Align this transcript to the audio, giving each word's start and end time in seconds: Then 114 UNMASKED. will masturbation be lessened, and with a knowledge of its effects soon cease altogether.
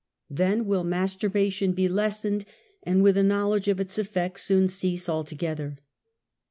Then 0.31 0.65
114 0.65 0.65
UNMASKED. 0.65 0.67
will 0.67 0.99
masturbation 1.29 1.71
be 1.73 1.87
lessened, 1.87 2.45
and 2.81 3.03
with 3.03 3.17
a 3.17 3.23
knowledge 3.23 3.67
of 3.67 3.79
its 3.79 3.99
effects 3.99 4.41
soon 4.41 4.67
cease 4.67 5.07
altogether. 5.07 5.77